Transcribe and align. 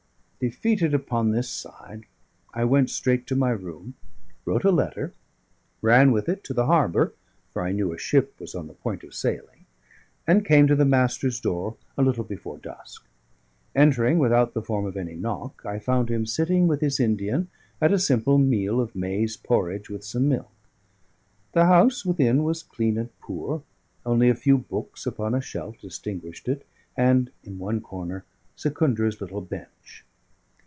Defeated 0.43 0.91
upon 0.95 1.29
this 1.29 1.47
side, 1.47 2.05
I 2.51 2.63
went 2.65 2.89
straight 2.89 3.27
to 3.27 3.35
my 3.35 3.51
room, 3.51 3.93
wrote 4.43 4.63
a 4.63 4.71
letter, 4.71 5.13
ran 5.83 6.11
with 6.11 6.27
it 6.27 6.43
to 6.45 6.53
the 6.55 6.65
harbour, 6.65 7.13
for 7.51 7.61
I 7.61 7.71
knew 7.71 7.93
a 7.93 7.97
ship 7.99 8.39
was 8.39 8.55
on 8.55 8.65
the 8.65 8.73
point 8.73 9.03
of 9.03 9.13
sailing; 9.13 9.67
and 10.25 10.43
came 10.43 10.65
to 10.65 10.75
the 10.75 10.83
Master's 10.83 11.39
door 11.39 11.77
a 11.95 12.01
little 12.01 12.23
before 12.23 12.57
dusk. 12.57 13.05
Entering 13.75 14.17
without 14.17 14.55
the 14.55 14.63
form 14.63 14.83
of 14.87 14.97
any 14.97 15.13
knock, 15.13 15.61
I 15.63 15.77
found 15.77 16.09
him 16.09 16.25
sitting 16.25 16.67
with 16.67 16.81
his 16.81 16.99
Indian 16.99 17.49
at 17.79 17.93
a 17.93 17.99
simple 17.99 18.39
meal 18.39 18.81
of 18.81 18.95
maize 18.95 19.37
porridge 19.37 19.91
with 19.91 20.03
some 20.03 20.27
milk. 20.27 20.51
The 21.51 21.65
house 21.67 22.03
within 22.03 22.43
was 22.43 22.63
clean 22.63 22.97
and 22.97 23.15
poor; 23.19 23.61
only 24.07 24.27
a 24.27 24.33
few 24.33 24.57
books 24.57 25.05
upon 25.05 25.35
a 25.35 25.39
shelf 25.41 25.77
distinguished 25.79 26.47
it, 26.47 26.65
and 26.97 27.29
(in 27.43 27.59
one 27.59 27.79
corner) 27.79 28.25
Secundra's 28.57 29.21
little 29.21 29.41
bench. 29.41 30.03